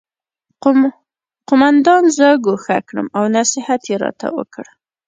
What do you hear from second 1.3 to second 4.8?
قومندان زه ګوښه کړم او نصیحت یې راته وکړ